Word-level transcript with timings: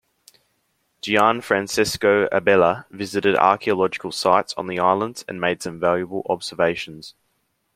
Gian 1.01 1.41
Francesco 1.41 2.27
Abela 2.31 2.87
visited 2.89 3.35
archaeological 3.35 4.11
sites 4.11 4.51
on 4.57 4.65
the 4.65 4.79
islands 4.79 5.23
and 5.27 5.39
made 5.39 5.61
some 5.61 5.79
valuable 5.79 6.25
observations. 6.27 7.13